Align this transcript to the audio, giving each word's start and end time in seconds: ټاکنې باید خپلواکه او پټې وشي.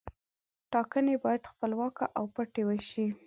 ټاکنې 0.71 1.15
باید 1.23 1.49
خپلواکه 1.51 2.05
او 2.17 2.25
پټې 2.35 2.61
وشي. 2.65 3.07